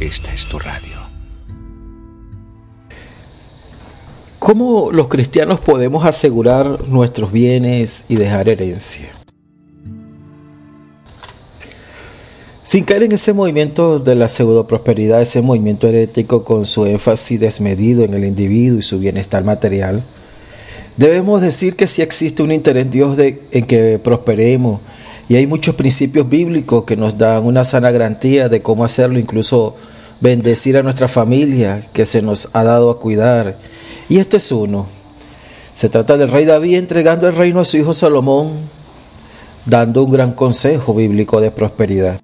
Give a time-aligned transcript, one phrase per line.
[0.00, 1.06] Esta es tu radio.
[4.38, 9.08] ¿Cómo los cristianos podemos asegurar nuestros bienes y dejar herencia?
[12.62, 17.40] Sin caer en ese movimiento de la pseudo prosperidad, ese movimiento herético con su énfasis
[17.40, 20.02] desmedido en el individuo y su bienestar material,
[20.96, 24.80] debemos decir que sí existe un interés en Dios de, en que prosperemos
[25.28, 29.76] y hay muchos principios bíblicos que nos dan una sana garantía de cómo hacerlo, incluso
[30.20, 33.56] bendecir a nuestra familia que se nos ha dado a cuidar.
[34.08, 34.86] Y este es uno.
[35.74, 38.52] Se trata del rey David entregando el reino a su hijo Salomón,
[39.66, 42.20] dando un gran consejo bíblico de prosperidad.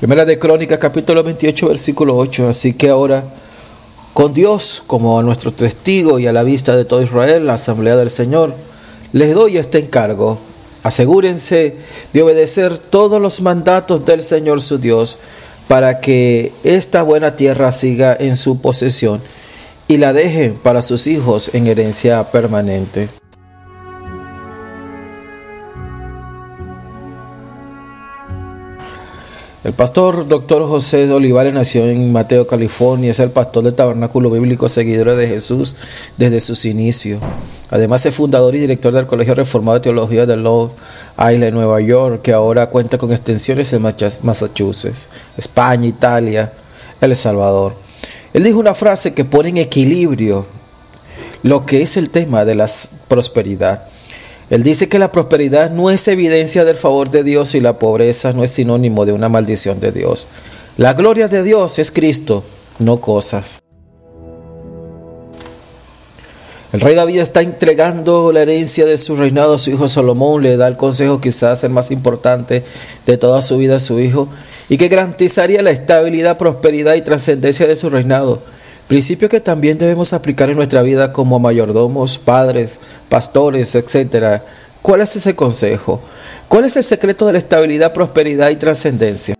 [0.00, 2.48] Primera de Crónicas, capítulo 28, versículo 8.
[2.48, 3.24] Así que ahora,
[4.12, 7.96] con Dios como a nuestro testigo y a la vista de todo Israel, la asamblea
[7.96, 8.54] del Señor,
[9.14, 10.38] les doy este encargo.
[10.82, 11.76] Asegúrense
[12.12, 15.18] de obedecer todos los mandatos del Señor su Dios,
[15.68, 19.22] para que esta buena tierra siga en su posesión
[19.88, 23.08] y la dejen para sus hijos en herencia permanente.
[29.64, 33.10] El pastor doctor José de Olivares nació en Mateo, California.
[33.10, 35.74] Es el pastor del Tabernáculo Bíblico Seguidor de Jesús
[36.18, 37.18] desde sus inicios.
[37.70, 40.68] Además es fundador y director del Colegio Reformado de Teología de Long
[41.18, 46.52] Island, Nueva York, que ahora cuenta con extensiones en Massachusetts, España, Italia,
[47.00, 47.72] El Salvador.
[48.34, 50.44] Él dijo una frase que pone en equilibrio
[51.42, 52.68] lo que es el tema de la
[53.08, 53.93] prosperidad.
[54.50, 58.32] Él dice que la prosperidad no es evidencia del favor de Dios y la pobreza
[58.32, 60.28] no es sinónimo de una maldición de Dios.
[60.76, 62.44] La gloria de Dios es Cristo,
[62.78, 63.62] no cosas.
[66.72, 70.56] El rey David está entregando la herencia de su reinado a su hijo Salomón, le
[70.56, 72.64] da el consejo quizás el más importante
[73.06, 74.28] de toda su vida a su hijo
[74.68, 78.42] y que garantizaría la estabilidad, prosperidad y trascendencia de su reinado.
[78.88, 84.42] Principio que también debemos aplicar en nuestra vida como mayordomos, padres, pastores, etc.
[84.82, 86.02] ¿Cuál es ese consejo?
[86.48, 89.34] ¿Cuál es el secreto de la estabilidad, prosperidad y trascendencia?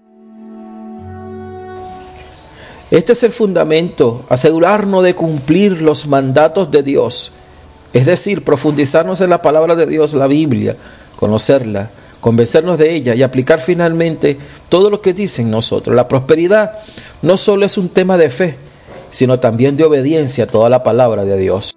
[2.90, 7.32] Este es el fundamento, asegurarnos de cumplir los mandatos de Dios,
[7.92, 10.76] es decir, profundizarnos en la palabra de Dios, la Biblia,
[11.16, 11.90] conocerla,
[12.20, 14.38] convencernos de ella y aplicar finalmente
[14.68, 15.94] todo lo que dicen nosotros.
[15.94, 16.78] La prosperidad
[17.20, 18.56] no solo es un tema de fe,
[19.14, 21.76] sino también de obediencia a toda la palabra de Dios.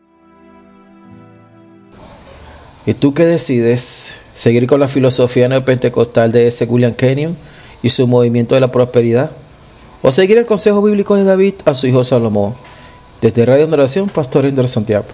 [2.83, 4.15] ¿Y tú qué decides?
[4.33, 7.37] ¿Seguir con la filosofía neopentecostal de ese William Kenyon
[7.83, 9.29] y su movimiento de la prosperidad?
[10.01, 12.55] ¿O seguir el consejo bíblico de David a su hijo Salomón?
[13.21, 15.05] Desde Radio Oración, Pastor Ender Santiago.